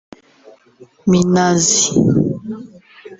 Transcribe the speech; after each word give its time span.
Minazi 1.09 1.91